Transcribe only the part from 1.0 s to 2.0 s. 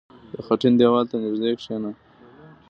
ته نژدې کښېنه.